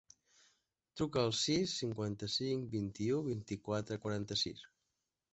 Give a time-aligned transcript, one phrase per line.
[0.99, 4.65] Truca al sis, cinquanta-cinc, vint-i-u, vint-i-quatre, quaranta-sis.